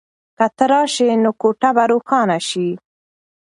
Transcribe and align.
که 0.37 0.45
ته 0.57 0.65
راشې 0.71 1.07
نو 1.23 1.31
کوټه 1.41 1.69
به 1.75 1.83
روښانه 1.91 2.37
شي. 2.49 2.69